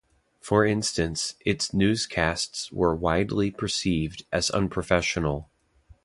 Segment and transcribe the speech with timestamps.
[0.39, 5.51] For instance, its newscasts were widely perceived as unprofessional.